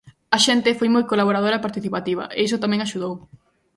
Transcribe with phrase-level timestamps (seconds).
[0.35, 3.13] A xente foi moi colaboradora e participativa e iso tamén axudou.